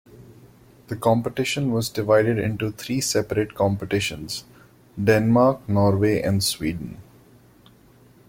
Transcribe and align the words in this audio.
The 0.87 0.95
competition 0.95 1.69
was 1.71 1.87
divided 1.87 2.39
into 2.39 2.71
three 2.71 3.01
separate 3.01 3.53
competitions: 3.53 4.45
Denmark, 4.99 5.69
Norway 5.69 6.23
and 6.23 6.43
Sweden. 6.43 6.97